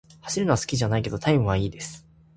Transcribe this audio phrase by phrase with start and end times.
[0.23, 2.07] 走るのは好きじゃないけど、タイムは良いです。